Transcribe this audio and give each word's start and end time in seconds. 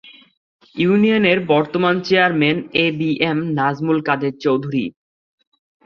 ইউনিয়নের 0.75 1.39
বর্তমান 1.49 1.95
chairman 2.07 2.57
A 2.75 2.85
B 2.97 3.09
M 3.29 3.39
Nazmul 3.57 3.99
Kader 4.07 4.33
Chowdhury. 4.43 4.85